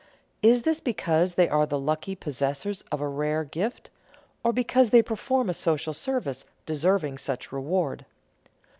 [0.41, 3.91] Is this because they are the lucky possessors of a rare gift,
[4.43, 8.07] or because they perform a social service deserving such reward?